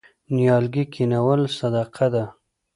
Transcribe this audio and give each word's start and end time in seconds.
نیالګي 0.35 0.83
کینول 0.93 1.41
صدقه 1.57 2.07
ده. 2.13 2.23